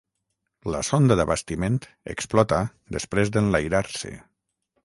La 0.75 0.79
sonda 0.87 1.17
d'abastiment 1.19 1.77
explota 2.15 2.63
després 2.97 3.33
d'enlairar-se. 3.37 4.17